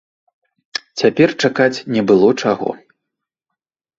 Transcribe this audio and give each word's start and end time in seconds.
Цяпер 1.01 1.29
чакаць 1.43 1.83
не 1.95 2.01
было 2.11 2.27
чаго. 2.47 2.69